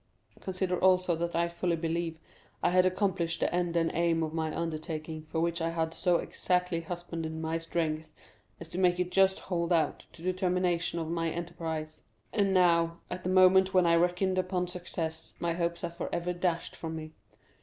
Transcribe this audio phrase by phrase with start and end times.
[0.39, 2.19] Consider also that I fully believed
[2.63, 6.15] I had accomplished the end and aim of my undertaking, for which I had so
[6.15, 8.11] exactly husbanded my strength
[8.59, 11.99] as to make it just hold out to the termination of my enterprise;
[12.33, 16.75] and now, at the moment when I reckoned upon success, my hopes are forever dashed
[16.75, 17.11] from me.